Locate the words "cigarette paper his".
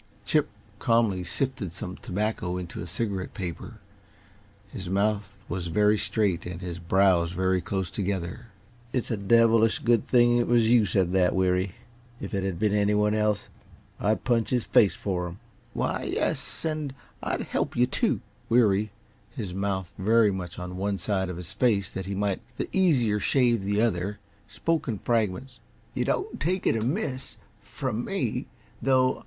2.87-4.89